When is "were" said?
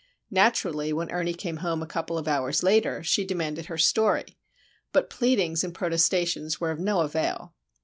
6.59-6.71